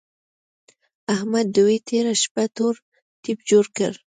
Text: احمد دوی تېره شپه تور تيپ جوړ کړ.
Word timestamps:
احمد 1.15 1.47
دوی 1.57 1.75
تېره 1.87 2.13
شپه 2.21 2.43
تور 2.55 2.75
تيپ 3.23 3.39
جوړ 3.49 3.65
کړ. 3.77 3.91